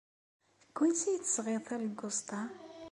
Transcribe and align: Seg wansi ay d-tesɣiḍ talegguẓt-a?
Seg 0.61 0.77
wansi 0.79 1.07
ay 1.09 1.17
d-tesɣiḍ 1.19 1.61
talegguẓt-a? 1.67 2.41